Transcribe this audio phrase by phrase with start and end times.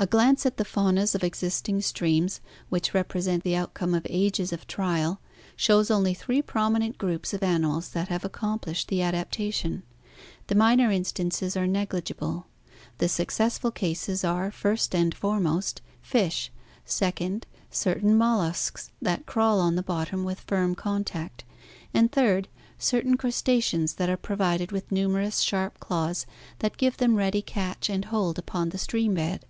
[0.00, 4.64] "A glance at the faunas of existing streams, which represent the outcome of ages of
[4.68, 5.20] trial,
[5.56, 9.82] shows only three prominent groups of animals that have accomplished the adaptation.
[10.46, 12.46] The minor in stances are negligible.
[12.98, 16.52] The successful cases are, first and foremost, fish,
[16.84, 21.42] second, certain molluscs that crawl on the bottom with firm contact,
[21.92, 22.46] and third,
[22.78, 26.24] certain crustaceans that are provided with numerous sharp claws
[26.60, 29.44] that give them ready catch and hold upon the stream bed.